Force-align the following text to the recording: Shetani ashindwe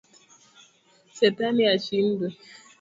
Shetani 1.15 1.63
ashindwe 1.75 2.27